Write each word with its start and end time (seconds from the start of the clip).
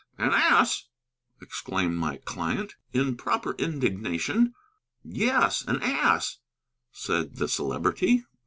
"An 0.17 0.31
ass!" 0.33 0.87
exclaimed 1.43 1.95
my 1.95 2.17
client, 2.17 2.73
in 2.91 3.15
proper 3.15 3.51
indignation. 3.59 4.55
"Yes, 5.03 5.61
an 5.67 5.79
ass," 5.83 6.39
said 6.91 7.35
the 7.35 7.47
Celebrity. 7.47 8.23